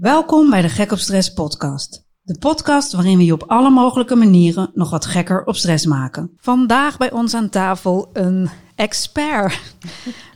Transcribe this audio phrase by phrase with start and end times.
[0.00, 2.04] Welkom bij de Gek op Stress podcast.
[2.22, 6.30] De podcast waarin we je op alle mogelijke manieren nog wat gekker op stress maken.
[6.36, 9.74] Vandaag bij ons aan tafel een expert.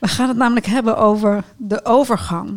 [0.01, 2.49] We gaan het namelijk hebben over de overgang.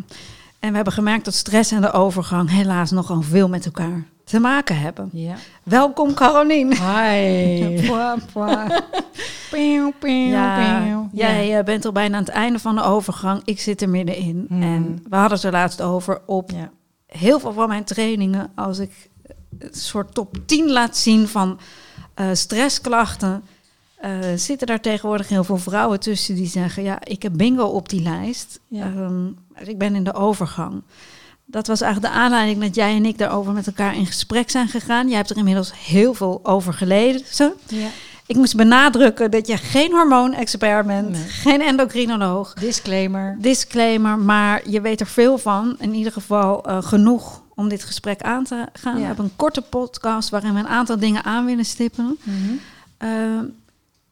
[0.59, 4.39] En we hebben gemerkt dat stress en de overgang helaas nogal veel met elkaar te
[4.39, 5.09] maken hebben.
[5.13, 5.35] Ja.
[5.63, 6.75] Welkom Caroline.
[6.75, 7.75] Hi.
[7.85, 8.67] Pwa, pwa.
[10.31, 13.41] Ja, jij eh, bent al bijna aan het einde van de overgang.
[13.45, 14.45] Ik zit er middenin.
[14.47, 14.61] Hmm.
[14.61, 16.71] En we hadden het er laatst over op Ja.
[17.07, 18.51] Heel veel van mijn trainingen.
[18.55, 19.09] Als ik
[19.59, 21.59] een soort top 10 laat zien van
[22.13, 23.43] eh, stressklachten.
[23.97, 27.89] eh, zitten daar tegenwoordig heel veel vrouwen tussen die zeggen: Ja, ik heb bingo op
[27.89, 28.59] die lijst.
[28.67, 28.85] Ja.
[28.85, 29.27] Ehm,
[29.69, 30.81] ik ben in de overgang.
[31.45, 34.67] Dat was eigenlijk de aanleiding dat jij en ik daarover met elkaar in gesprek zijn
[34.67, 35.07] gegaan.
[35.07, 37.21] Jij hebt er inmiddels heel veel over geleden.
[37.31, 37.53] Zo.
[37.67, 37.87] Ja.
[38.27, 41.21] Ik moest benadrukken dat je geen hormoonexpert bent, Nee.
[41.21, 42.53] geen endocrinoloog.
[42.53, 43.35] Disclaimer.
[43.39, 45.75] Disclaimer, maar je weet er veel van.
[45.79, 48.93] In ieder geval eh, genoeg om dit gesprek aan te gaan.
[48.93, 48.99] Ja.
[48.99, 52.17] We hebben een korte podcast waarin we een aantal dingen aan willen stippen.
[52.97, 53.09] Eh,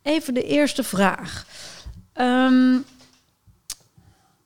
[0.01, 1.45] even de eerste vraag.
[2.13, 2.77] Ehm,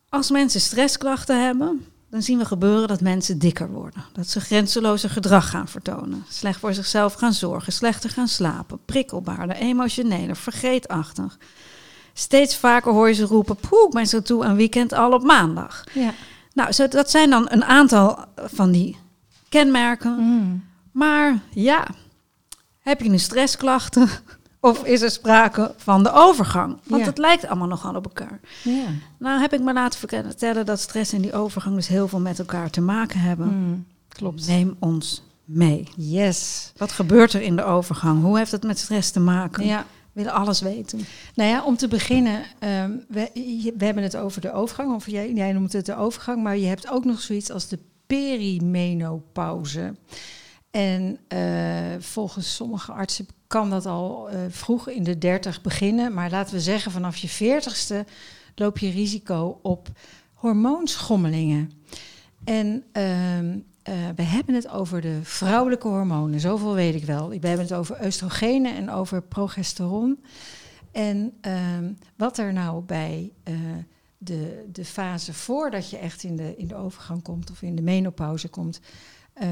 [0.10, 4.06] als mensen stressklachten hebben, dan zien we gebeuren dat mensen dikker worden.
[4.14, 6.26] Dat ze grenzeloze gedrag gaan vertonen.
[6.30, 11.38] Slecht voor zichzelf gaan zorgen, slechter gaan slapen, prikkelbaarder, emotioneler, vergeetachtig.
[12.14, 15.24] Steeds vaker hoor je ze roepen, poeh, ik ben zo toe een weekend al op
[15.24, 15.84] maandag.
[15.94, 16.14] Ja.
[16.54, 18.98] Nou, zo, dat zijn dan een aantal van die
[19.50, 20.16] kenmerken.
[20.20, 20.64] Mm.
[20.92, 21.88] Maar ja,
[22.80, 24.10] heb je nu stressklachten?
[24.62, 26.78] Of is er sprake van de overgang?
[26.84, 27.08] Want Ja.
[27.08, 28.40] het lijkt allemaal nogal op elkaar.
[28.64, 28.86] Ja.
[29.20, 32.40] Nou heb ik me laten vertellen dat stress en die overgang dus heel veel met
[32.40, 33.48] elkaar te maken hebben.
[33.48, 33.86] Mm.
[34.08, 34.48] Klopt.
[34.48, 35.88] Neem ons mee.
[35.98, 36.72] Yes.
[36.78, 38.22] Wat gebeurt er in de overgang?
[38.24, 39.66] Hoe heeft het met stress te maken?
[39.66, 39.86] Ja.
[40.14, 41.00] We willen alles weten.
[41.36, 43.30] Nou ja, om te beginnen, ehm, we,
[43.78, 46.66] we hebben het over de overgang, of jij, jij noemt het de overgang, maar je
[46.68, 49.96] hebt ook nog zoiets als de perimenopauze.
[50.72, 51.40] En eh,
[52.00, 56.62] volgens sommige artsen kan dat al eh, vroeg in de 30 beginnen, maar laten we
[56.62, 58.10] zeggen vanaf je 40ste
[58.56, 59.88] loop je risico op
[60.34, 61.72] hormoonschommelingen.
[62.44, 67.30] En ehm, eh, we hebben het over de vrouwelijke hormonen, zoveel weet ik wel.
[67.30, 70.24] We hebben het over oestrogenen en over progesteron.
[70.92, 73.56] En ehm, wat er nou bij eh,
[74.18, 77.82] de, de fase voordat je echt in de, in de overgang komt of in de
[77.82, 78.80] menopauze komt,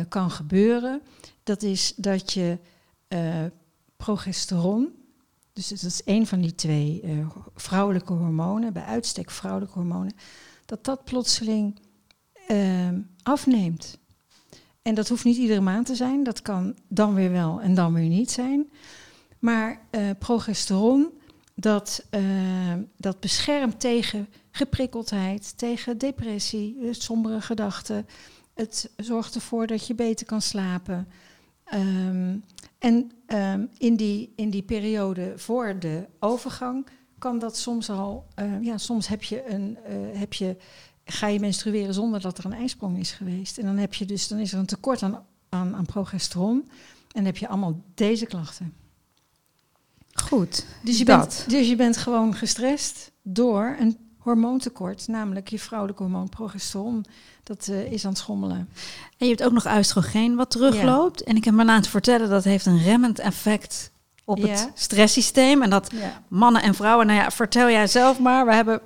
[0.07, 1.01] kan gebeuren,
[1.43, 2.57] dat is dat je
[3.97, 4.91] progesteron,
[5.53, 10.13] dus dat is een van die twee eh, vrouwelijke hormonen, bij uitstek vrouwelijke hormonen,
[10.65, 11.79] dat dat plotseling
[12.47, 13.99] ehm, afneemt.
[14.81, 17.93] En dat hoeft niet iedere maand te zijn, dat kan dan weer wel en dan
[17.93, 18.69] weer niet zijn.
[19.39, 21.11] Maar eh, progesteron,
[21.55, 22.21] dat, eh,
[22.97, 28.07] dat beschermt tegen geprikkeldheid, tegen depressie, eh, sombere gedachten.
[28.53, 31.07] Het zorgt ervoor dat je beter kan slapen.
[31.63, 32.37] Ehm,
[32.79, 38.61] en ehm, in, die, in die periode voor de overgang kan dat soms al, eh,
[38.61, 40.57] ja, soms heb je een, eh, heb je,
[41.05, 43.57] ga je menstrueren zonder dat er een ijsprong is geweest.
[43.57, 46.57] En dan, heb je dus, dan is er een tekort aan, aan, aan progesteron.
[46.67, 46.69] En
[47.13, 48.73] dan heb je allemaal deze klachten.
[50.13, 50.65] Goed.
[50.83, 51.19] Dus je, Dat.
[51.19, 57.05] bent, dus je bent gewoon gestrest door een hormoontekort, namelijk je vrouwelijke hormoon progesteron.
[57.43, 58.57] Dat eh, is aan het schommelen.
[59.17, 61.23] En je hebt ook nog oestrogeen wat terugloopt.
[61.23, 63.91] En ik heb me laten vertellen dat heeft een remmend effect
[64.25, 64.47] op Ja.
[64.47, 65.61] het stresssysteem.
[65.61, 66.21] En dat Ja.
[66.27, 68.45] mannen en vrouwen, nou ja, vertel jij zelf maar.
[68.45, 68.81] We hebben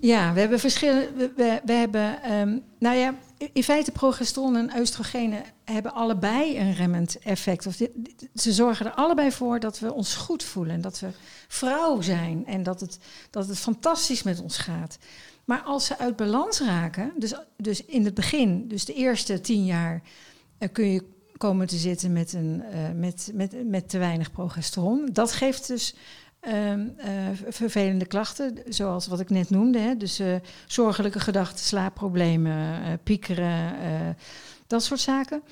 [0.00, 0.32] Ja.
[0.32, 1.16] we hebben verschillen.
[1.16, 3.14] We, we, we hebben, ehm, nou ja,
[3.52, 7.66] in feite progesteron en oestrogenen hebben allebei een remmend effect.
[7.66, 7.74] Of
[8.34, 11.08] ze zorgen er allebei voor dat we ons goed voelen, en dat we
[11.48, 12.98] vrouw zijn en dat het,
[13.30, 14.98] dat het fantastisch met ons gaat.
[15.44, 19.64] Maar als ze uit balans raken, dus, dus in het begin, dus de eerste tien
[19.64, 20.02] jaar,
[20.58, 21.04] eh, kun je
[21.36, 25.08] komen te zitten met, een, eh, met, met, met te weinig progesteron.
[25.12, 25.94] Dat geeft dus
[26.40, 27.10] ehm, eh,
[27.48, 29.78] vervelende klachten, zoals wat ik net noemde.
[29.78, 29.96] Hè?
[29.96, 30.34] Dus eh,
[30.66, 33.76] zorgelijke gedachten, slaapproblemen, eh, piekeren,
[34.66, 35.42] dat soort zaken.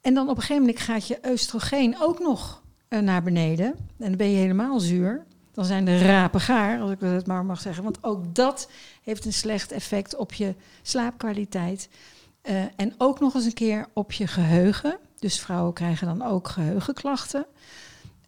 [0.00, 3.66] En dan op een gegeven moment gaat je oestrogeen ook nog naar beneden.
[3.66, 5.24] En dan ben je helemaal zuur.
[5.52, 7.84] Dan zijn de rapen gaar, als ik dat maar mag zeggen.
[7.84, 8.70] Want ook dat
[9.02, 11.88] heeft een slecht effect op je slaapkwaliteit.
[12.76, 14.98] En ook nog eens een keer op je geheugen.
[15.18, 17.46] Dus vrouwen krijgen dan ook geheugenklachten.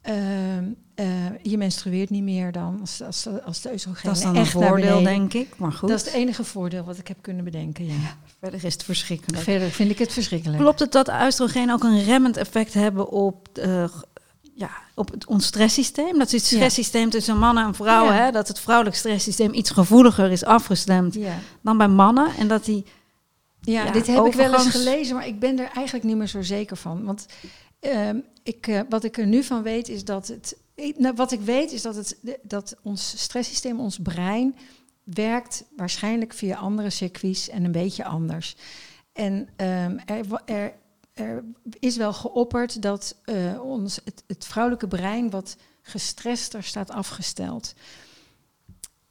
[0.02, 0.64] Ehm,
[0.96, 1.06] eh,
[1.42, 4.54] je menstrueert niet meer dan als, als, als de oestrogenen dat is dan een echt
[4.54, 5.48] naar voordeel, denk ik.
[5.56, 7.84] Maar goed, Dat is het enige voordeel wat ik heb kunnen bedenken.
[7.86, 7.92] Ja.
[8.40, 9.42] verder is het verschrikkelijk.
[9.42, 10.58] Verder vind ik het verschrikkelijk.
[10.58, 13.84] Klopt het dat oestrogeen ook een remmend effect hebben op, eh,
[14.54, 16.18] ja, op het, ons stresssysteem?
[16.18, 16.56] Dat is het Ja.
[16.56, 18.14] stresssysteem tussen mannen en vrouwen.
[18.14, 18.24] Ja.
[18.24, 18.30] Hè?
[18.30, 21.16] Dat het vrouwelijk stresssysteem iets gevoeliger is afgestemd
[21.62, 22.28] dan bij mannen.
[22.38, 22.84] En dat die
[23.60, 26.42] Ja, dit heb ik wel eens gelezen, maar ik ben er eigenlijk niet meer zo
[26.42, 27.04] zeker van.
[27.04, 27.26] Want
[27.80, 30.56] ehm, ik, eh, wat ik er nu van weet is dat het.
[30.96, 34.56] Nou, wat ik weet is dat, het, dat ons stresssysteem, ons brein,
[35.04, 38.56] werkt waarschijnlijk via andere circuits en een beetje anders.
[39.12, 39.98] En ehm,
[40.44, 40.74] er,
[41.14, 41.44] er,
[41.78, 47.74] is wel geopperd dat eh, ons, het, het vrouwelijke brein wat gestrester staat afgesteld.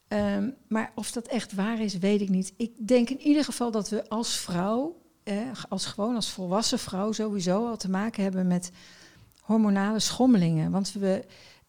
[0.08, 2.52] Ehm, maar of dat echt waar is, weet ik niet.
[2.56, 5.36] Ik denk in ieder geval dat we als vrouw, eh,
[5.68, 8.70] als gewoon als volwassen vrouw, sowieso al te maken hebben met
[9.40, 10.70] hormonale schommelingen.
[10.70, 11.24] Want we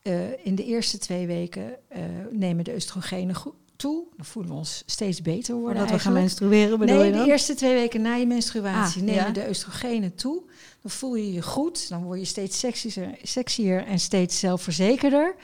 [0.08, 2.02] eh, in de eerste twee weken eh,
[2.32, 4.04] nemen de oestrogenen goed toe.
[4.16, 5.78] Dan voelen we ons steeds beter worden.
[5.78, 9.08] Voordat we gaan menstrueren, bedoel Nee, je de eerste twee weken na je menstruatie Ah,
[9.08, 9.32] nemen ja.
[9.32, 10.42] de oestrogenen toe.
[10.82, 11.90] Dan voel je je goed.
[11.90, 15.36] Dan word je steeds sexier, sexier en steeds zelfverzekerder.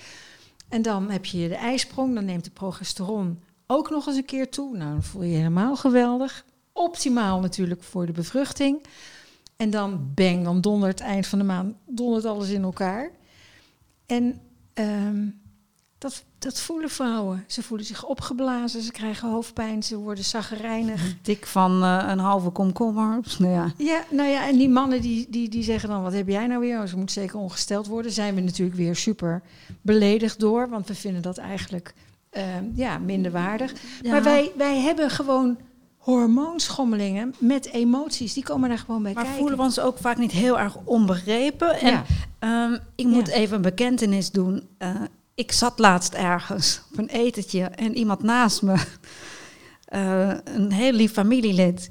[0.70, 2.16] En dan heb je de ijsprong.
[2.16, 4.78] Dan neemt de progesteron ook nog eens een keer toe.
[4.78, 6.46] Nou, dan voel je je helemaal geweldig.
[6.74, 8.82] Optimaal natuurlijk voor de bevruchting.
[9.56, 13.12] En dan bang, dan dondert het eind van de maand dondert alles in elkaar.
[14.06, 14.42] En
[14.74, 15.26] ehm,
[15.98, 17.44] dat, dat voelen vrouwen.
[17.48, 21.16] Ze voelen zich opgeblazen, ze krijgen hoofdpijn, ze worden zaggerijnig.
[21.22, 23.20] Dik van eh, een halve komkommer.
[23.40, 23.72] Nou ja.
[23.78, 26.60] Ja, nou ja, en die mannen die, die, die zeggen dan, wat heb jij nou
[26.60, 26.80] weer?
[26.80, 28.12] Oh, ze moet zeker ongesteld worden.
[28.12, 29.42] Zijn we natuurlijk weer super
[29.82, 31.94] beledigd door, want we vinden dat eigenlijk
[32.30, 33.74] ehm, ja, minder waardig.
[34.02, 34.12] Ja.
[34.12, 35.58] Maar wij, wij hebben gewoon
[36.04, 38.34] hormoonschommelingen met emoties.
[38.34, 39.40] Die komen daar gewoon bij Maar kijken.
[39.42, 41.80] voelen we ons ook vaak niet heel erg onbegrepen.
[41.80, 42.04] En Ja.
[42.40, 43.34] ehm, ik moet Ja.
[43.34, 44.68] even een bekentenis doen.
[44.78, 44.90] Eh,
[45.36, 48.74] ik zat laatst ergens op een etentje en iemand naast me,
[49.86, 51.88] eh, een heel lief familielid.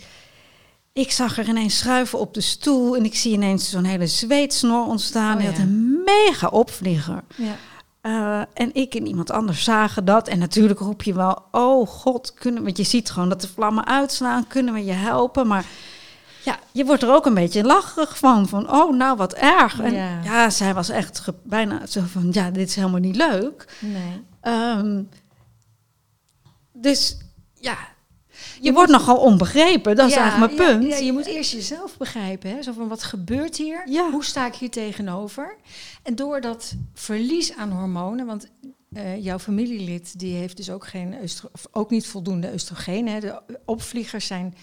[0.93, 4.87] Ik zag er ineens schuiven op de stoel en ik zie ineens zo'n hele zweetsnor
[4.87, 5.33] ontstaan.
[5.37, 7.23] Oh, Hij had een mega opvlieger.
[7.37, 7.57] Ja.
[8.03, 10.29] Eh, en ik en iemand anders zagen dat.
[10.29, 13.87] En natuurlijk roep je wel, oh god, kunnen, want je ziet gewoon dat de vlammen
[13.87, 14.47] uitslaan.
[14.47, 15.47] Kunnen we je helpen?
[15.47, 15.65] Maar
[16.45, 18.49] ja, je wordt er ook een beetje lacherig van.
[18.49, 19.81] Van, oh nou wat erg.
[19.81, 20.21] En Ja.
[20.25, 23.77] ja, zij was echt ge- bijna zo van, ja, dit is helemaal niet leuk.
[23.81, 24.25] Nee.
[24.41, 25.03] Ehm,
[26.73, 27.19] dus
[27.55, 27.77] ja,
[28.61, 29.97] je, wordt nogal onbegrepen.
[29.97, 30.93] Dat is Ja, eigenlijk mijn punt.
[30.93, 32.51] Ja, je moet eerst jezelf begrijpen.
[32.51, 32.63] Hè?
[32.63, 33.83] Zo van, wat gebeurt hier?
[33.89, 34.11] Ja.
[34.11, 35.57] Hoe sta ik hier tegenover?
[36.03, 38.27] En door dat verlies aan hormonen...
[38.27, 38.47] want
[38.93, 41.17] eh, jouw familielid die heeft dus ook, geen
[41.53, 43.09] of ook niet voldoende oestrogeen.
[43.09, 43.21] Hè?
[43.21, 44.55] De opvliegers zijn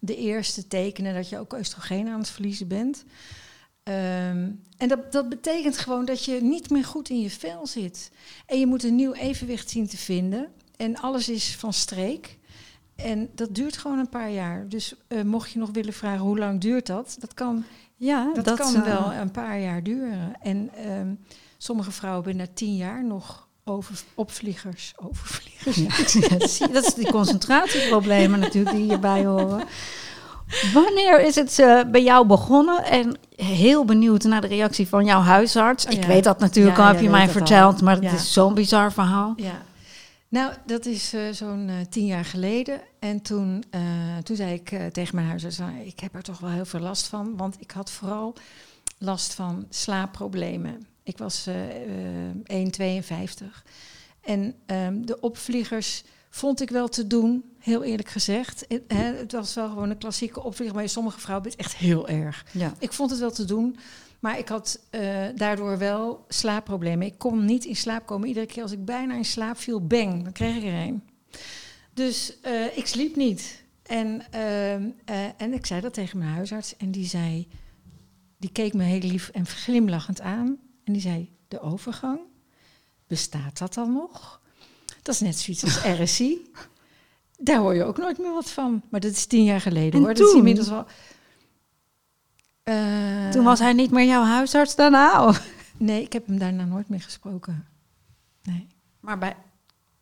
[0.00, 3.04] de eerste tekenen dat je ook oestrogeen aan het verliezen bent.
[3.82, 8.10] Ehm, en dat, dat betekent gewoon dat je niet meer goed in je vel zit.
[8.46, 10.48] En je moet een nieuw evenwicht zien te vinden.
[10.76, 12.38] En alles is van streek.
[12.96, 14.64] En dat duurt gewoon een paar jaar.
[14.68, 17.16] Dus eh, mocht je nog willen vragen hoe lang duurt dat?
[17.18, 17.64] Dat kan,
[17.96, 20.32] Ja, dat kan eh, wel een paar jaar duren.
[20.42, 21.08] En ehm,
[21.58, 24.92] sommige vrouwen hebben na tien jaar nog over, opvliegers.
[24.96, 25.76] Overvliegers.
[26.58, 29.64] Ja, dat is die concentratieproblemen natuurlijk die hierbij horen.
[30.72, 32.84] Wanneer is het eh, bij jou begonnen?
[32.84, 35.86] En heel benieuwd naar de reactie van jouw huisarts.
[35.86, 37.28] Oh, Ik weet dat natuurlijk Ja, al, heb je mij al.
[37.32, 39.32] verteld, maar het is zo'n bizar verhaal.
[39.36, 39.62] Ja.
[40.34, 42.80] Nou, dat is eh, zo'n eh, tien jaar geleden.
[42.98, 46.50] En toen, eh, toen zei ik tegen mijn huisarts, nou, ik heb er toch wel
[46.50, 47.36] heel veel last van.
[47.36, 48.34] Want ik had vooral
[48.98, 50.86] last van slaapproblemen.
[51.02, 53.64] Ik was eh, eh, 1,52.
[54.20, 58.64] En ehm, de opvliegers vond ik wel te doen, heel eerlijk gezegd.
[58.68, 62.08] Het, hè, het was wel gewoon een klassieke opvlieger, maar sommige vrouwen het echt heel
[62.08, 62.44] erg.
[62.50, 62.72] Ja.
[62.78, 63.76] Ik vond het wel te doen,
[64.24, 67.06] maar ik had eh, daardoor wel slaapproblemen.
[67.06, 68.28] Ik kon niet in slaap komen.
[68.28, 71.02] Iedere keer als ik bijna in slaap viel, bang, dan kreeg ik er een.
[71.94, 73.64] Dus eh, ik sliep niet.
[73.82, 77.48] En, ehm, eh, en ik zei dat tegen mijn huisarts en die zei,
[78.36, 80.58] die keek me heel lief en glimlachend aan.
[80.84, 82.18] En die zei, de overgang,
[83.06, 84.40] bestaat dat dan nog?
[85.02, 86.50] Dat is net zoiets als RSI.
[87.38, 88.82] Daar hoor je ook nooit meer wat van.
[88.90, 90.14] Maar dat is tien jaar geleden En hoor.
[90.14, 90.38] Dat is toen?
[90.38, 90.86] inmiddels wel...
[92.64, 95.26] Eh, Toen was hij niet meer jouw huisarts daarna?
[95.26, 95.46] Of?
[95.76, 97.66] Nee, ik heb hem daarna nooit meer gesproken.
[98.42, 98.66] Nee.
[99.00, 99.36] Maar bij,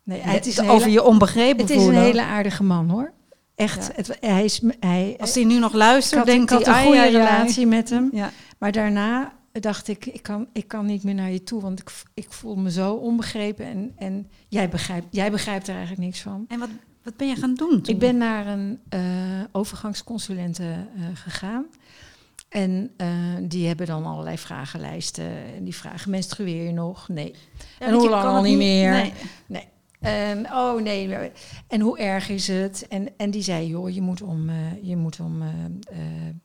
[0.03, 3.11] nee het is een over hele- je onbegrepen Het is een hele aardige man hoor.
[3.55, 3.85] Echt.
[3.87, 3.91] Ja.
[3.95, 6.79] Het, hij is, hij, Als hij nu nog luistert, had, denkt ik had hij...
[6.81, 8.09] een goede relatie met hem.
[8.11, 8.31] Ja.
[8.57, 11.61] Maar daarna dacht ik, ik kan, ik kan niet meer naar je toe.
[11.61, 13.65] Want ik, ik voel me zo onbegrepen.
[13.65, 16.45] En, en jij, begrijpt, jij begrijpt er eigenlijk niks van.
[16.47, 16.69] En wat,
[17.03, 17.93] wat ben je gaan doen toen?
[17.93, 18.99] Ik ben naar een eh
[19.51, 21.65] overgangsconsulente eh, gegaan.
[22.53, 23.07] En eh,
[23.41, 25.29] die hebben dan allerlei vragenlijsten.
[25.55, 27.07] En die vragen, menstrueer je nog?
[27.07, 27.35] Nee.
[27.79, 28.91] Ja, en hoe lang al niet meer?
[28.91, 29.13] Nee.
[29.47, 29.67] Nee.
[29.99, 31.31] En, oh nee,
[31.67, 32.85] en hoe erg is het?
[32.89, 35.99] En, en die zei, joh, je moet om, eh, je moet om eh,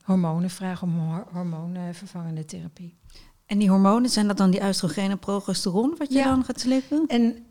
[0.05, 2.97] hormonen vragen, om hor- hormoonvervangende therapie.
[3.47, 6.25] En die hormonen, zijn dat dan die oestrogeen en progesteron wat je Ja.
[6.25, 7.05] dan gaat slikken?
[7.07, 7.47] En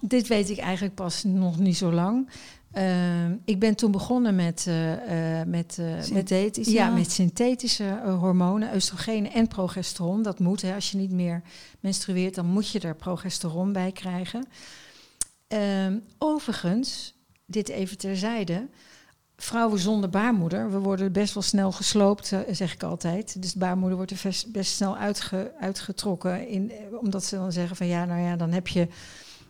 [0.00, 2.28] dit weet ik eigenlijk pas nog niet zo lang.
[2.72, 4.74] Ehm, ik ben toen begonnen met, eh,
[5.46, 6.68] met, eh, met, Synthetisch.
[6.68, 10.22] ja, met synthetische hormonen, oestrogenen en progesteron.
[10.22, 10.74] Dat moet, hè.
[10.74, 11.42] als je niet meer
[11.80, 14.46] menstrueert, dan moet je er progesteron bij krijgen.
[15.48, 17.14] Ehm, overigens,
[17.46, 18.68] dit even terzijde.
[19.36, 23.42] Vrouwen zonder baarmoeder, we worden best wel snel gesloopt, zeg ik altijd.
[23.42, 26.48] Dus de baarmoeder wordt er best, best snel uitge- uitgetrokken.
[26.48, 28.88] In, omdat ze dan zeggen van ja, nou ja, dan heb je,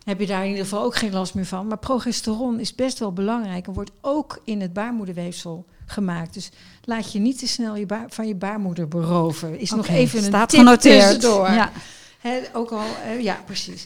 [0.03, 1.67] heb je daar in ieder geval ook geen last meer van.
[1.67, 6.33] Maar progesteron is best wel belangrijk en wordt ook in het baarmoederweefsel gemaakt.
[6.33, 6.49] Dus
[6.83, 9.59] laat je niet te snel je baar- van je baarmoeder beroven.
[9.59, 11.01] Is nog even een staat tip genoteerd.
[11.01, 11.49] tussendoor.
[11.49, 11.71] Ja.
[12.53, 12.83] Ook al,
[13.19, 13.85] ja, precies.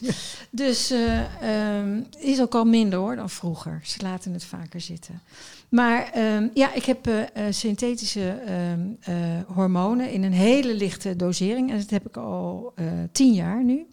[0.50, 0.92] Dus
[1.40, 3.80] ehm, is ook al minder hoor dan vroeger.
[3.84, 5.22] Ze laten het vaker zitten.
[5.68, 9.14] Maar ehm, ja, ik heb eh, eh, synthetische ehm, eh,
[9.54, 11.70] hormonen in een hele lichte dosering.
[11.70, 12.74] En dat heb ik al
[13.12, 13.86] tien jaar nu.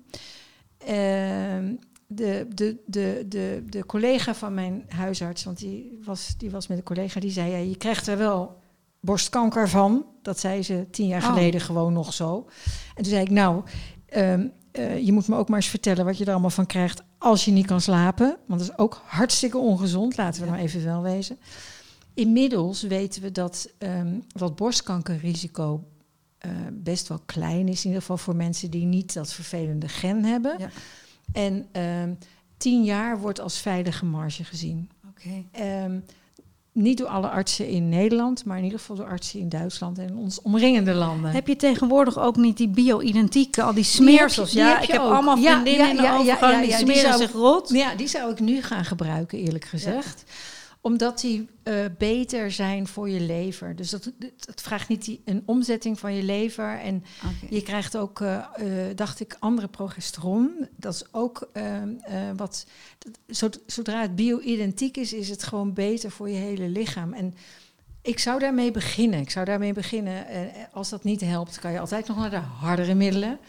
[2.19, 6.67] Ehm, de, de, de, de, de collega van mijn huisarts, want die was, die was
[6.67, 8.61] met een collega, die zei: ja, Je krijgt er wel
[8.99, 10.05] borstkanker van.
[10.21, 11.33] Dat zei ze tien jaar Oh.
[11.33, 12.47] geleden gewoon nog zo.
[12.95, 13.63] En toen zei ik: Nou,
[14.05, 17.03] ehm, eh, je moet me ook maar eens vertellen wat je er allemaal van krijgt
[17.17, 18.37] als je niet kan slapen.
[18.47, 20.53] Want dat is ook hartstikke ongezond, laten we Ja.
[20.53, 21.37] nou even wel wezen.
[22.13, 25.83] Inmiddels weten we dat ehm, dat borstkankerrisico
[26.37, 27.79] eh, best wel klein is.
[27.79, 30.55] In ieder geval voor mensen die niet dat vervelende gen hebben.
[30.59, 30.69] Ja.
[31.33, 32.13] En ehm,
[32.57, 34.89] tien jaar wordt als veilige marge gezien.
[35.09, 35.43] Oké.
[35.51, 35.99] Ehm,
[36.71, 40.17] niet door alle artsen in Nederland, maar in ieder geval door artsen in Duitsland en
[40.17, 41.31] ons omringende landen.
[41.31, 44.51] Heb je tegenwoordig ook niet die bio-identieke, al die smeersels?
[44.51, 45.11] die heb ja, je ik heb ook.
[45.11, 47.69] allemaal Ja, vriendinnen ja, ja, ja, ja, die ja, die smeren zich rot.
[47.69, 50.23] Ja, die zou ik nu gaan gebruiken, eerlijk gezegd.
[50.83, 53.75] Omdat die eh, beter zijn voor je lever.
[53.75, 54.11] Dus dat,
[54.45, 56.79] het vraagt niet die, een omzetting van je lever.
[56.79, 57.03] En
[57.49, 58.35] je krijgt ook, eh,
[58.89, 60.67] eh, dacht ik, andere progesteron.
[60.75, 62.65] Dat is ook ehm, eh, wat.
[63.27, 67.13] dat- Zodra het bio-identiek is, is het gewoon beter voor je hele lichaam.
[67.13, 67.33] En
[68.01, 69.19] ik zou daarmee beginnen.
[69.19, 70.25] Ik zou daarmee beginnen.
[70.71, 73.39] Als dat niet helpt, kan je altijd nog naar de hardere middelen.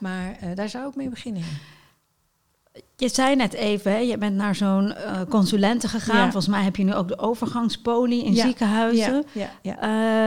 [0.00, 1.42] Maar daar zou ik mee beginnen.
[3.00, 6.16] Je zei net even, hè, je bent naar zo'n eh, consulente gegaan.
[6.16, 6.22] Ja.
[6.22, 8.44] Volgens mij heb je nu ook de overgangspolie in Ja.
[8.44, 9.24] ziekenhuizen.
[9.62, 9.78] Ja.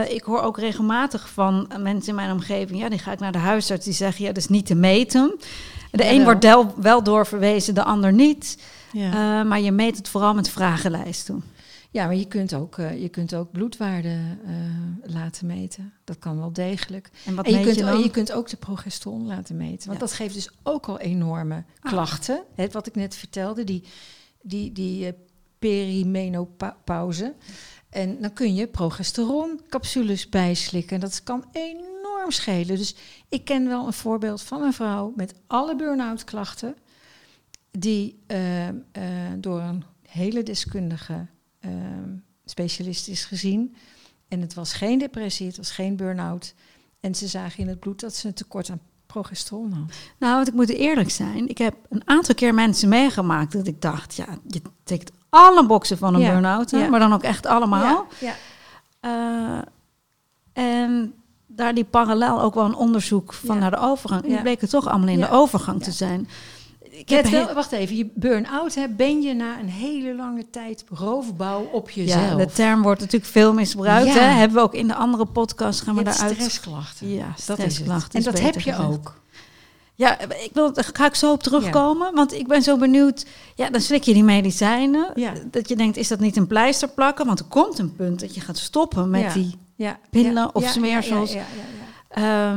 [0.06, 3.32] Eh, ik hoor ook regelmatig van mensen in mijn omgeving, ja, die ga ik naar
[3.32, 5.34] de huisarts, die zeggen, ja, dat is niet te meten.
[5.90, 8.58] De een wordt wel doorverwezen, de ander niet.
[8.92, 9.06] ja.
[9.40, 11.44] Eh, maar je meet het vooral met vragenlijsten.
[11.92, 15.92] Ja, maar je kunt ook, eh, je kunt ook bloedwaarden eh, laten meten.
[16.04, 17.10] Dat kan wel degelijk.
[17.26, 18.00] En wat en je meet kunt, je dan?
[18.02, 19.88] je kunt ook de progesteron laten meten.
[19.88, 20.06] Want Ja.
[20.06, 21.92] dat geeft dus ook al enorme Ah.
[21.92, 22.42] klachten.
[22.54, 23.82] Hè, wat ik net vertelde, die,
[24.42, 25.12] die, die eh,
[25.58, 27.34] perimenopauze.
[27.90, 31.00] En dan kun je progesteroncapsules bijslikken.
[31.00, 32.76] Dat kan enorm schelen.
[32.76, 32.94] Dus
[33.28, 36.74] ik ken wel een voorbeeld van een vrouw met alle burn-out klachten.
[37.70, 38.18] Die
[39.38, 41.26] door een hele deskundige
[41.62, 41.70] eh,
[42.44, 43.74] specialist is gezien.
[44.28, 46.54] En het was geen depressie, het was geen burn-out.
[47.00, 49.92] En ze zagen in het bloed dat ze een tekort aan progesteron had.
[50.18, 51.48] Nou, want ik moet eerlijk zijn.
[51.48, 55.98] Ik heb een aantal keer mensen meegemaakt dat ik dacht, ja, je tikt alle boxen
[55.98, 56.88] van een Ja, burn-out, ja.
[56.88, 58.06] maar dan ook echt allemaal.
[58.20, 58.34] Ja,
[59.00, 59.58] Eh,
[60.52, 61.14] en
[61.46, 64.22] daar die parallel ook wel een onderzoek van naar de overgang.
[64.22, 66.28] En die bleken toch allemaal in de overgang te zijn.
[67.06, 72.30] Wel, wacht even, je burn-out ben je na een hele lange tijd roofbouw op jezelf.
[72.30, 74.14] ja, de term wordt natuurlijk veel misbruikt.
[74.14, 74.20] Ja.
[74.20, 74.26] Hè?
[74.26, 76.34] Hebben we ook in de andere podcast gaan we daaruit.
[76.34, 77.08] stressklachten.
[77.08, 77.72] Ja, dat is het.
[77.72, 78.78] stressklachten En dat heb je gezegd.
[78.78, 79.20] ook.
[79.94, 82.14] Ja, ik wil, daar ga ik zo op terugkomen.
[82.14, 83.26] Want ik ben zo benieuwd.
[83.54, 85.10] Ja, dan slik je die medicijnen.
[85.14, 85.32] Ja.
[85.50, 87.26] Dat je denkt, is dat niet een pleister plakken?
[87.26, 89.56] Want er komt een punt dat je gaat stoppen met die
[90.10, 91.32] Pillen of ja, smeersels.
[91.32, 92.54] Ja,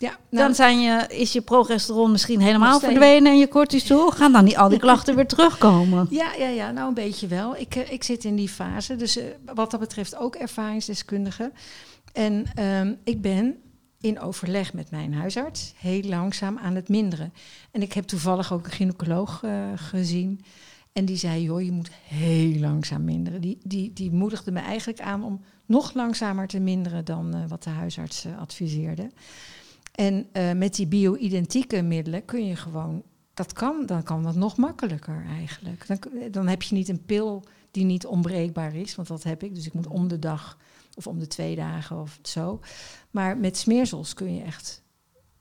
[0.00, 4.10] ja, Ja, nou, dan zijn je, is je progesteron misschien helemaal verdwenen en je cortisol.
[4.10, 6.06] Gaan dan niet al die klachten weer terugkomen?
[6.10, 7.56] Ja, ja, ja, nou een beetje wel.
[7.56, 11.52] Ik, eh, ik zit in die fase, dus eh, wat dat betreft ook ervaringsdeskundige.
[12.12, 13.56] En ehm, ik ben
[14.00, 17.32] in overleg met mijn huisarts heel langzaam aan het minderen.
[17.70, 20.44] En ik heb toevallig ook een gynaecoloog eh, gezien.
[20.92, 23.40] En die zei, joh, je moet heel langzaam minderen.
[23.40, 27.70] Die, die, die moedigde me eigenlijk aan om nog langzamer te minderen dan wat de
[27.70, 29.10] huisarts adviseerde.
[30.00, 33.02] En eh, met die bio-identieke middelen kun je gewoon
[33.34, 35.86] dat kan, dan kan dat nog makkelijker eigenlijk.
[35.86, 35.98] Dan,
[36.30, 39.54] dan heb je niet een pil die niet onbreekbaar is, want dat heb ik.
[39.54, 40.58] Dus ik moet om de dag
[40.94, 42.60] of om de twee dagen of zo.
[43.10, 44.82] Maar met smeersels kun je echt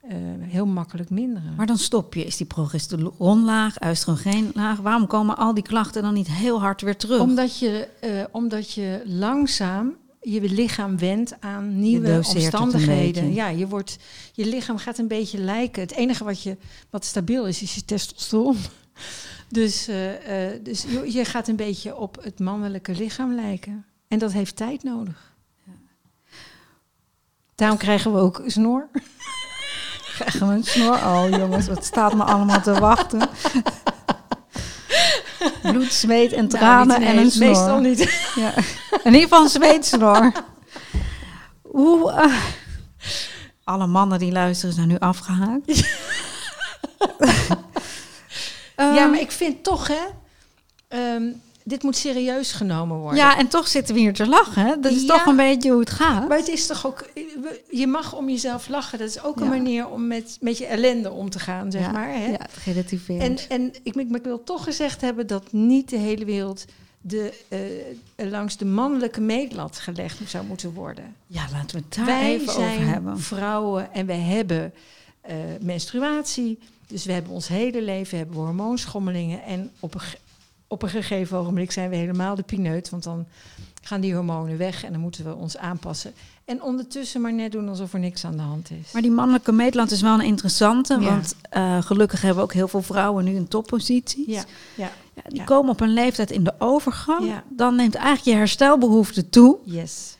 [0.01, 1.55] eh, heel makkelijk minderen.
[1.55, 2.25] Maar dan stop je.
[2.25, 4.79] Is die progesteronlaag, oestrogeenlaag?
[4.79, 7.21] Waarom komen al die klachten dan niet heel hard weer terug?
[7.21, 13.33] omdat, je, eh, omdat je langzaam je lichaam wendt aan nieuwe omstandigheden.
[13.33, 13.97] Ja, je, wordt,
[14.33, 15.81] je lichaam gaat een beetje lijken.
[15.81, 16.57] Het enige wat, je,
[16.89, 18.57] wat stabiel is, is je testosteron.
[19.51, 23.85] Dus, eh, eh, dus je, je gaat een beetje op het mannelijke lichaam lijken.
[24.07, 25.33] En dat heeft tijd nodig.
[27.55, 28.89] Daarom krijgen we ook snor.
[30.15, 30.93] Krijgen we een snor?
[30.93, 33.29] Oh jongens, wat staat me allemaal te wachten.
[35.61, 37.47] Bloed, zweet en tranen Nou, niet en een snor.
[37.47, 38.29] Meestal niet.
[38.35, 38.53] Ja.
[39.03, 40.31] In ieder geval een zweetsnor.
[41.61, 42.11] Hoe...
[42.11, 42.33] eh,
[43.63, 45.65] alle mannen die luisteren zijn nu afgehaakt.
[47.27, 47.55] ja,
[48.75, 49.99] Ehm, maar ik vind toch, hè...
[50.87, 51.23] ehm,
[51.63, 53.17] dit moet serieus genomen worden.
[53.19, 54.65] Ja, en toch zitten we hier te lachen.
[54.65, 54.79] Hè?
[54.79, 55.07] Dat is Ja.
[55.07, 56.27] toch een beetje hoe het gaat.
[56.27, 57.05] Maar het is toch ook...
[57.69, 58.99] Je mag om jezelf lachen.
[58.99, 59.49] Dat is ook een Ja.
[59.49, 62.09] manier om met, met je ellende om te gaan, zeg ja, maar.
[62.13, 62.25] Hè?
[62.25, 63.21] Ja, relativeren.
[63.21, 66.65] En, en ik, wil toch gezegd hebben dat niet de hele wereld
[67.01, 67.33] de,
[68.15, 71.15] eh, langs de mannelijke meetlat gelegd zou moeten worden.
[71.27, 73.19] ja, laten we het daar Wij even zijn over hebben.
[73.19, 74.73] vrouwen en we hebben
[75.21, 76.59] eh, menstruatie.
[76.87, 79.43] Dus we hebben ons hele leven hebben hormoonschommelingen.
[79.43, 80.01] En op een,
[80.71, 82.89] op een gegeven ogenblik zijn we helemaal de pineut.
[82.89, 83.25] Want dan
[83.81, 86.13] gaan die hormonen weg en dan moeten we ons aanpassen.
[86.45, 88.91] En ondertussen maar net doen alsof er niks aan de hand is.
[88.91, 90.93] Maar die mannelijke meetland is wel een interessante.
[90.99, 91.09] Ja.
[91.09, 94.25] Want eh, gelukkig hebben we ook heel veel vrouwen nu in topposities.
[94.35, 94.43] ja,
[94.75, 97.33] ja, Ja, die komen op een leeftijd in de overgang.
[97.49, 99.57] Dan neemt eigenlijk je herstelbehoefte toe.
[99.65, 100.17] yes.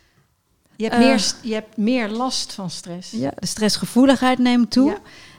[0.76, 1.02] Je hebt, Eh.
[1.08, 3.12] meer, je hebt meer last van stress.
[3.12, 4.90] Ja, de stressgevoeligheid neemt toe.
[4.90, 4.98] Ja.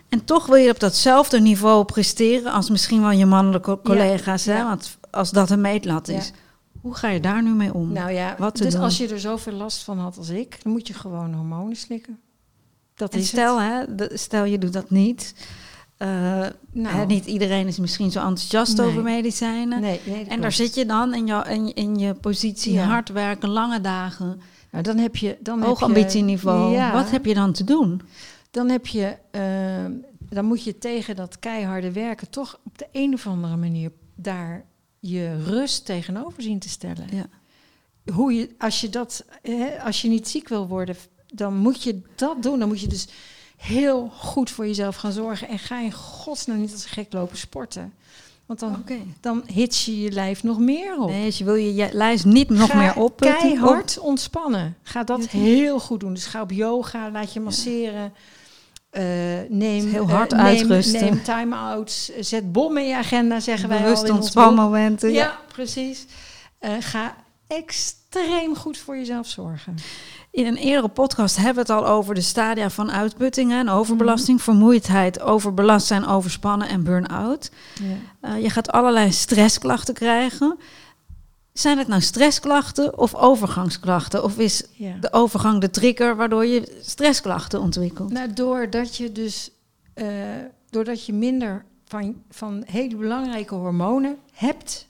[0.09, 4.45] En toch wil je op datzelfde niveau presteren als misschien wel je mannelijke collega's.
[4.45, 4.63] Hè?
[4.65, 6.17] Want als dat een meetlat Ja.
[6.17, 6.33] is.
[6.81, 7.93] Hoe ga je daar nu mee om?
[7.93, 8.83] Nou ja, Wat dus doen?
[8.83, 12.19] als je er zoveel last van had als ik, dan moet je gewoon hormonen slikken.
[12.95, 15.35] Dat en is stel, hè, stel je doet dat niet.
[15.97, 16.09] Eh,
[16.73, 16.97] Nou.
[16.97, 18.87] hè, niet iedereen is misschien zo enthousiast Nee.
[18.87, 19.81] over medicijnen.
[19.81, 22.85] Nee, nee, dat En daar zit je dan in, jou, in, in je positie Ja.
[22.85, 24.41] hard werken, lange dagen,
[24.73, 26.73] Nou, dan heb je dan hoog ambitieniveau.
[26.73, 28.01] Ja, Wat heb je dan te doen?
[28.51, 29.93] dan heb je, ehm,
[30.29, 34.65] dan moet je tegen dat keiharde werken toch op de een of andere manier daar
[35.01, 37.07] je rust tegenover zien te stellen.
[37.11, 37.27] Ja.
[38.13, 42.01] Hoe je, als je dat, hè, als je niet ziek wil worden, dan moet je
[42.15, 42.59] dat doen.
[42.59, 43.09] Dan moet je dus
[43.57, 47.93] heel goed voor jezelf gaan zorgen en ga in godsnaam niet als gek lopen sporten.
[48.47, 48.99] Want dan, Oké.
[49.21, 51.09] dan hits je je lijf nog meer op.
[51.09, 53.21] Nee, dus je wil je je lijst niet nog Ga meer op.
[53.21, 54.77] Keihard ontspannen.
[54.83, 56.15] Ga dat heel goed doen.
[56.15, 58.13] Dus ga op yoga, laat je masseren.
[58.91, 59.03] Eh,
[59.49, 61.01] neem, Heel eh, hard neem- uitrusten.
[61.01, 62.11] Neem time-outs.
[62.21, 65.13] Zet bommen in je agenda, zeggen wij al Bewust in ontspanmomenten.
[65.13, 65.23] Ja.
[65.25, 66.07] Ja, precies.
[66.59, 67.15] Eh, ga
[67.47, 69.75] extreem goed voor jezelf zorgen.
[70.31, 74.37] In een eerdere podcast hebben we het al over de stadia van uitputting en overbelasting,
[74.37, 74.45] Mhm.
[74.45, 77.51] vermoeidheid, overbelast zijn, overspannen en burn-out.
[78.41, 80.59] Je gaat allerlei stressklachten krijgen.
[81.61, 84.25] Zijn het nou stressklachten of overgangsklachten?
[84.25, 84.97] Of is Ja.
[85.01, 88.13] de overgang de trigger waardoor je stressklachten ontwikkelt?
[88.13, 89.51] Nou, doordat je dus
[89.95, 90.07] eh,
[90.71, 94.87] doordat je minder van, van hele belangrijke hormonen hebt,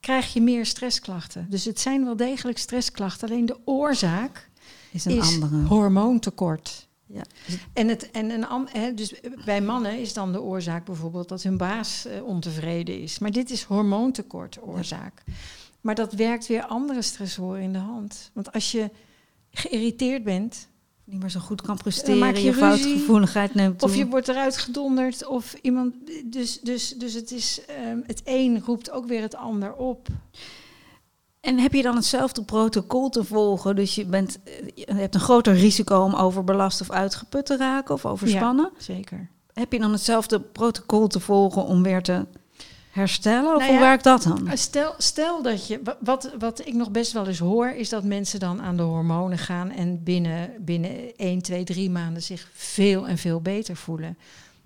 [0.00, 1.46] krijg je meer stressklachten.
[1.50, 4.48] Dus het zijn wel degelijk stressklachten, alleen de oorzaak
[4.92, 5.62] Is een is andere.
[5.66, 6.85] hormoontekort.
[7.06, 7.22] Ja.
[7.72, 9.14] En, het, en een, hè, dus
[9.44, 13.18] bij mannen is dan de oorzaak bijvoorbeeld dat hun baas eh, ontevreden is.
[13.18, 15.22] Maar dit is hormoontekort oorzaak.
[15.80, 18.30] Maar dat werkt weer andere stressoren in de hand.
[18.32, 18.90] Want als je
[19.50, 20.68] geïrriteerd bent,
[21.04, 23.88] Niet meer zo goed kan presteren, maak je, je foutgevoeligheid neemt toe.
[23.88, 25.94] of je wordt eruit gedonderd, of iemand.
[26.24, 30.08] Dus, dus, dus het is ehm, het een roept ook weer het ander op.
[31.40, 33.76] En heb je dan hetzelfde protocol te volgen?
[33.76, 37.94] Dus je, bent, eh, je hebt een groter risico om overbelast of uitgeput te raken
[37.94, 38.70] of overspannen.
[38.78, 39.28] Zeker.
[39.52, 42.26] Heb je dan hetzelfde protocol te volgen om weer te
[42.90, 43.54] herstellen?
[43.54, 44.50] Of Nou hoe werkt dat dan?
[44.54, 45.80] Stel, stel dat je.
[45.84, 48.82] wa- Wat, wat ik nog best wel eens hoor, is dat mensen dan aan de
[48.82, 54.18] hormonen gaan en binnen, binnen 1, 2, 3 maanden zich veel en veel beter voelen.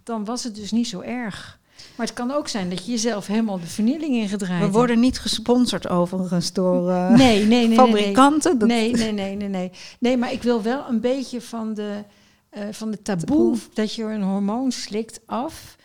[0.03, 1.59] Dan was het dus niet zo erg.
[2.01, 5.19] Maar het kan ook zijn dat je jezelf helemaal de vernieling ingedraaid We worden niet
[5.19, 7.47] gesponsord overigens door eh, Nee, nee, nee.
[7.47, 7.77] nee, nee.
[7.77, 8.67] fabrikanten.
[8.67, 9.71] Nee, nee, nee, nee, nee.
[9.99, 12.05] Nee, maar ik wil wel een beetje van de,
[12.51, 13.57] eh, van de taboe, Taboe.
[13.75, 15.77] dat je een hormoon slikt af.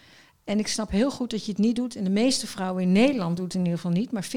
[0.44, 1.96] En ik snap heel goed dat je het niet doet.
[1.96, 4.12] En de meeste vrouwen in Nederland doet het in ieder geval niet.
[4.12, 4.30] Maar 40%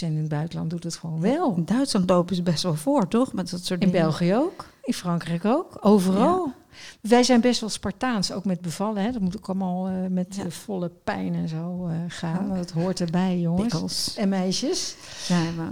[0.00, 1.54] in het buitenland doet het gewoon wel.
[1.56, 3.32] In Duitsland lopen ze best wel voor, toch?
[3.32, 4.02] Met dat soort In dingen.
[4.04, 4.64] België ook.
[4.82, 5.78] In Frankrijk ook.
[5.80, 6.52] Overal.
[7.00, 9.02] Wij zijn best wel Spartaans, ook met bevallen.
[9.02, 9.10] Hè.
[9.12, 10.44] Dat moet ook allemaal eh, met Ja.
[10.44, 12.54] eh, volle pijn en zo eh, gaan.
[12.54, 14.16] Dat hoort erbij, jongens.
[14.16, 14.94] En meisjes.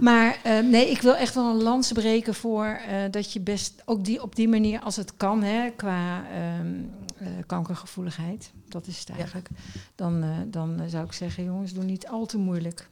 [0.01, 2.79] Maar eh, nee, ik wil echt wel een lans breken voor
[3.11, 6.73] dat je best ook die, op die manier, als het kan, hè, qua ehm,
[7.17, 9.49] eh, kankergevoeligheid, dat is het eigenlijk,
[9.95, 12.89] dan, dan zou ik zeggen, jongens, doe niet al te moeilijk.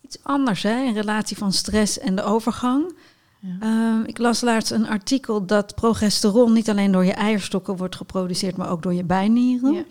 [0.00, 0.82] Iets anders, hè?
[0.84, 2.94] In relatie van stress en de overgang.
[3.40, 3.56] Ja.
[3.60, 8.56] Ehm, ik las laatst een artikel dat progesteron niet alleen door je eierstokken wordt geproduceerd,
[8.56, 9.72] maar ook door je bijnieren.
[9.72, 9.82] Ja.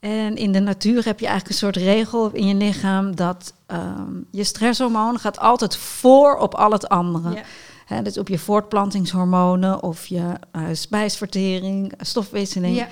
[0.00, 4.12] En in de natuur heb je eigenlijk een soort regel in je lichaam dat ehm,
[4.30, 7.34] je stresshormoon gaat altijd voor op al het andere.
[7.34, 7.42] Ja.
[7.86, 12.76] Hè, dus op je voortplantingshormonen of je eh, spijsvertering, stofwisseling.
[12.76, 12.88] Ja.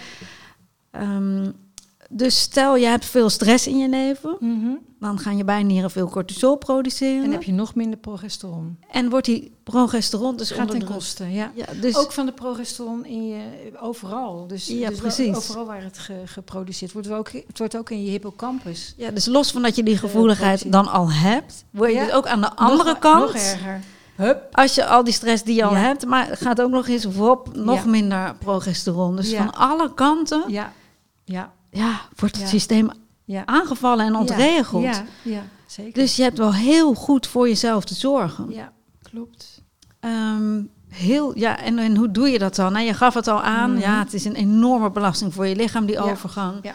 [0.91, 1.51] Ehm,
[2.11, 4.69] dus stel je hebt veel stress in je leven, Mhm.
[5.01, 7.25] dan gaan je bijnieren veel cortisol produceren.
[7.25, 8.79] En heb je nog minder progesteron.
[8.91, 11.51] En wordt die progesteron dus gaat onder ten koste, ja.
[11.55, 13.41] Ja, dus Ook van de progesteron in je,
[13.81, 14.47] overal.
[14.47, 15.37] Dus, Ja, dus precies.
[15.37, 17.09] overal waar het ge- geproduceerd wordt.
[17.09, 18.95] Wordt ook, het wordt ook in je hippocampus.
[18.97, 20.71] Ja, dus los van dat je die gevoeligheid productie.
[20.93, 22.05] dan al hebt, word je Ja.
[22.05, 23.81] dus ook aan de andere nog, kant, Nog erger.
[24.17, 24.49] Hup.
[24.53, 27.55] als je al die stress die je al hebt, maar gaat ook nog eens op
[27.57, 29.17] nog minder progesteron.
[29.17, 30.73] Dus van alle kanten Ja,
[31.25, 32.91] ja, ja, wordt het systeem
[33.45, 34.83] aangevallen en ontregeld.
[34.83, 35.93] Ja, ja, zeker.
[35.93, 38.51] Dus je hebt wel heel goed voor jezelf te zorgen.
[38.51, 39.63] ja, klopt.
[40.01, 42.73] Ehm, heel, ja, en, en hoe doe je dat dan?
[42.73, 43.71] Nou, je gaf het al aan.
[43.71, 43.81] Mhm.
[43.81, 46.59] Ja, het is een enorme belasting voor je lichaam, die overgang.
[46.63, 46.75] Ja.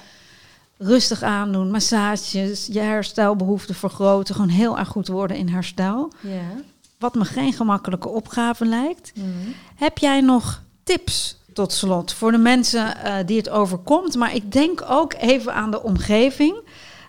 [0.77, 4.35] Rustig aandoen, massages, je herstelbehoeften vergroten.
[4.35, 6.11] Gewoon heel erg goed worden in herstel.
[6.19, 6.61] Ja.
[6.99, 9.11] Wat me geen gemakkelijke opgave lijkt.
[9.15, 9.27] Mhm.
[9.75, 14.15] Heb jij nog tips tot slot voor de mensen eh, die het overkomt?
[14.15, 16.55] Maar ik denk ook even aan de omgeving.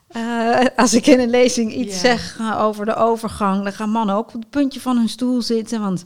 [0.08, 4.14] Eh, als ik in een lezing iets zeg eh, over de overgang, dan gaan mannen
[4.14, 5.80] ook op het puntje van hun stoel zitten.
[5.80, 6.04] Want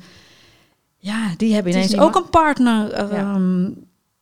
[0.98, 2.92] ja, die hebben ineens ook een partner.
[2.92, 3.16] eh, Ja.
[3.34, 3.64] ehm,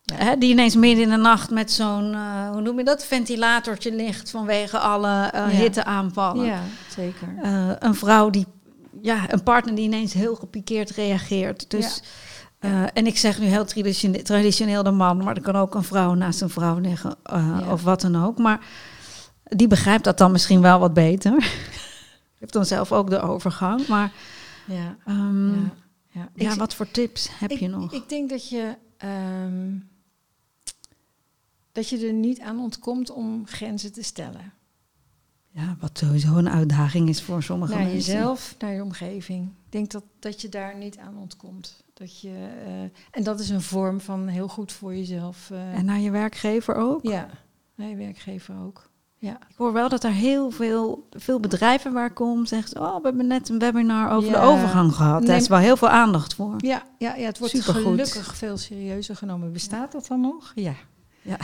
[0.07, 0.14] Ja.
[0.16, 2.16] Hè, die ineens midden in de nacht met zo'n,
[2.53, 5.48] hoe noem je dat, ventilatortje ligt vanwege alle Ja.
[5.48, 6.44] hitteaanvallen.
[6.46, 6.61] Ja,
[6.94, 7.29] zeker.
[7.79, 8.46] Een vrouw die,
[9.03, 11.70] ja, een partner die ineens heel gepikeerd reageert.
[11.70, 12.03] Dus,
[12.64, 15.83] eh, en ik zeg nu heel traditioneel, traditioneel de man, maar er kan ook een
[15.85, 17.72] vrouw naast een vrouw liggen eh, Ja.
[17.72, 18.38] of wat dan ook.
[18.38, 18.66] Maar
[19.42, 21.33] die begrijpt dat dan misschien wel wat beter.
[22.40, 23.87] Heb dan zelf ook de overgang.
[23.88, 24.12] Maar
[24.66, 25.70] Ja, ehm, ja,
[26.11, 26.53] ja, ja.
[26.53, 27.92] Ik- wat voor tips heb ik, je nog?
[27.92, 29.77] Ik denk dat je, ehm,
[31.72, 34.53] dat je er niet aan ontkomt om grenzen te stellen.
[35.50, 38.12] ja, wat sowieso een uitdaging is voor sommige naar mensen.
[38.12, 39.46] jezelf, naar je omgeving.
[39.46, 41.84] Ik denk dat, dat je daar niet aan ontkomt.
[41.94, 45.50] Dat je, eh, en dat is een vorm van heel goed voor jezelf.
[45.50, 47.02] eh, En naar je werkgever ook?
[47.02, 47.28] ja,
[47.74, 48.90] naar je werkgever ook.
[49.18, 52.80] Ja, Ik hoor wel dat er heel veel, veel bedrijven waar ik kom zeggen...
[52.80, 54.40] oh, we hebben net een webinar over Ja.
[54.40, 55.20] de overgang gehad.
[55.20, 56.54] Daar Neem- is wel heel veel aandacht voor.
[56.59, 57.83] ja, ja, ja het wordt Supergoed.
[57.83, 59.52] gelukkig veel serieuzer genomen.
[59.52, 60.52] Bestaat dat dan nog?
[60.54, 60.74] Ja.
[61.22, 61.37] Ja,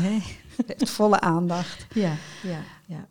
[0.00, 0.22] nee,
[0.66, 1.86] heeft volle aandacht.
[1.94, 3.08] Ja, ja, ja.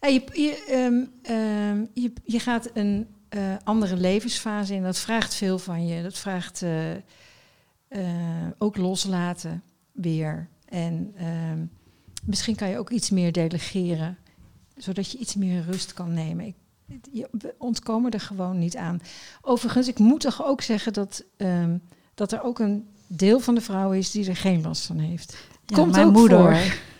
[0.00, 4.82] Ja, je, je, ehm, ehm, je, je gaat een eh, andere levensfase in.
[4.82, 6.02] Dat vraagt veel van je.
[6.02, 7.00] Dat vraagt eh, eh,
[8.58, 10.48] ook loslaten weer.
[10.68, 11.64] En ehm,
[12.24, 14.18] misschien kan je ook iets meer delegeren,
[14.76, 16.46] zodat je iets meer rust kan nemen.
[16.46, 16.54] Ik,
[17.12, 19.00] je, we ontkomen er gewoon niet aan.
[19.42, 21.76] Overigens, ik moet toch ook zeggen dat, ehm,
[22.14, 25.36] dat er ook een deel van de vrouwen is die er geen last van heeft.
[25.66, 26.74] Ja, Komt mijn ook moeder voor.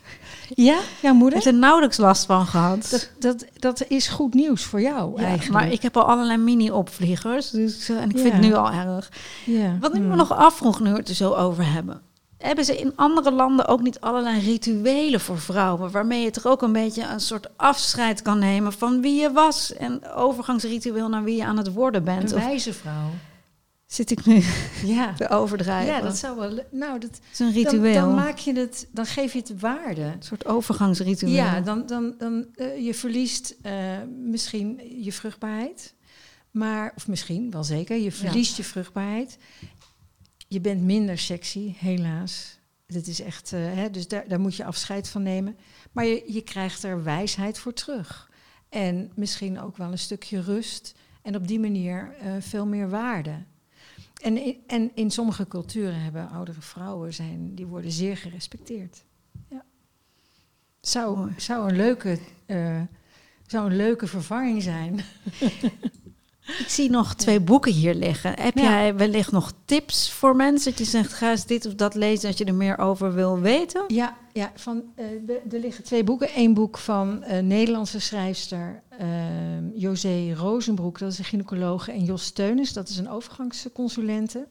[0.55, 1.35] Ja, jouw moeder?
[1.35, 2.89] heeft er nauwelijks last van gehad.
[2.91, 5.53] Dat, dat, dat is goed nieuws voor jou Ja, eigenlijk.
[5.65, 7.51] maar ik heb al allerlei mini-opvliegers.
[7.51, 8.23] Dus, eh, en ik Ja.
[8.23, 9.11] vind het nu al erg.
[9.45, 9.77] ja.
[9.81, 12.01] Wat ik me nog afvroeg, nu we het er zo over hebben.
[12.39, 15.91] Hebben ze in andere landen ook niet allerlei rituelen voor vrouwen...
[15.91, 18.73] waarmee je toch ook een beetje een soort afscheid kan nemen...
[18.73, 22.33] van wie je was en overgangsritueel naar wie je aan het worden bent?
[22.33, 23.11] Een wijze vrouw.
[23.95, 24.43] Zit ik nu
[24.85, 25.13] Ja.
[25.17, 25.95] te overdrijven?
[25.95, 26.65] ja, dat zou wel...
[26.71, 27.95] Nou, dat, Het is een ritueel.
[27.95, 28.89] dan maak je het...
[28.93, 30.03] Dan geef je het waarde.
[30.03, 31.33] Een soort overgangsritueel.
[31.33, 33.75] Ja, dan, dan, dan eh, je verliest eh,
[34.25, 35.95] misschien je vruchtbaarheid.
[36.51, 39.39] Maar, of misschien, wel zeker, je verliest je vruchtbaarheid.
[40.49, 42.59] Je bent minder sexy, helaas.
[42.87, 45.57] Dit is echt, eh, hè, dus daar, daar moet je afscheid van nemen.
[45.93, 48.31] Maar je, je krijgt er wijsheid voor terug.
[48.69, 50.95] En misschien ook wel een stukje rust.
[51.23, 53.45] En op die manier veel meer waarde.
[54.23, 59.05] En, in- en in sommige culturen hebben oudere vrouwen zijn, die worden zeer gerespecteerd.
[59.49, 59.65] Ja.
[60.81, 61.33] Zou, Mooi.
[61.37, 62.81] zou, een leuke, eh,
[63.47, 65.01] zou een leuke vervanging zijn.
[66.59, 68.41] Ik zie nog twee boeken hier liggen.
[68.41, 68.63] Heb Ja.
[68.63, 70.71] jij wellicht nog tips voor mensen?
[70.71, 73.39] Dat je zegt, ga eens dit of dat lezen als je er meer over wil
[73.41, 73.85] weten.
[73.87, 76.29] Ja, ja van, eh, de- er liggen twee boeken.
[76.35, 78.92] Eén boek van een Nederlandse schrijfster, eh,
[79.75, 84.47] José Rozenbroek, dat is een gynaecoloog, en Jos Steunis, dat is een overgangsconsulente.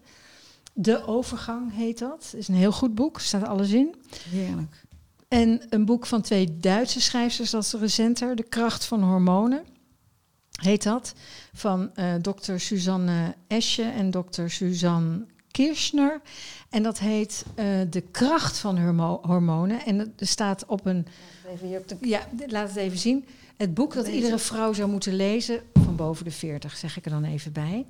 [0.73, 2.33] De Overgang heet dat.
[2.35, 3.95] Is een heel goed boek, er staat alles in.
[4.29, 4.83] Heerlijk.
[5.27, 9.63] En een boek van twee Duitse schrijfsters, dat is recenter, De Kracht van Hormonen,
[10.51, 11.13] heet dat.
[11.53, 16.21] Van eh dokter Suzanne Esche en dokter Suzanne Kirschner.
[16.69, 19.85] En dat heet eh, De Kracht van Hormo- Hormonen.
[19.85, 21.07] En er staat op een...
[21.53, 21.97] Even hier op de...
[22.01, 23.25] Ja, laat het even zien.
[23.57, 27.11] Het boek dat iedere vrouw zou moeten lezen, van boven de 40, zeg ik er
[27.11, 27.85] dan even bij.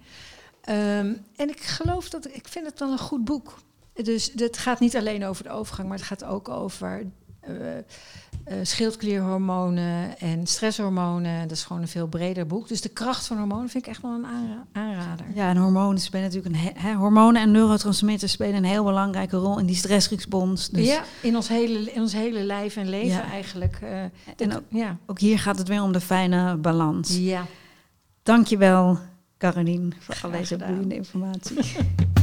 [0.62, 3.58] Ehm, en ik geloof dat, ik vind het wel een goed boek.
[3.94, 7.06] Dus het gaat niet alleen over de overgang, maar het gaat ook over
[7.50, 7.58] uh,
[8.62, 11.42] schildklierhormonen en stresshormonen.
[11.42, 12.68] Dat is gewoon een veel breder boek.
[12.68, 14.26] Dus de kracht van hormonen vind ik echt wel een
[14.72, 15.26] aanrader.
[15.34, 19.60] Ja, en hormonen spelen natuurlijk een he, hormonen en neurotransmitters spelen een heel belangrijke rol
[19.60, 20.70] in die stressrespons.
[20.70, 23.80] Dus ja, in ons hele, in ons hele lijf en leven eigenlijk.
[23.84, 24.02] Uh,
[24.38, 24.98] en ook, ja.
[25.06, 27.18] ook hier gaat het weer om de fijne balans.
[27.18, 27.46] Ja.
[28.24, 29.00] Dankjewel,
[29.38, 31.58] Caroline, voor al deze boeiende informatie.